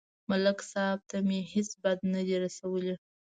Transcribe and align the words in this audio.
ملک 0.29 0.59
صاحب 0.71 0.99
ته 1.09 1.17
مې 1.27 1.39
هېڅ 1.53 1.69
بد 1.83 1.99
نه 2.13 2.21
دي 2.27 2.35
رسولي 2.45 2.93